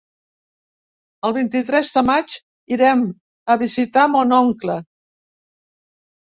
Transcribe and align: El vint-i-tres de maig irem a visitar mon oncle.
El 1.27 1.35
vint-i-tres 1.35 1.91
de 1.97 2.03
maig 2.07 2.37
irem 2.77 3.05
a 3.55 3.59
visitar 3.65 4.07
mon 4.15 4.35
oncle. 4.41 4.79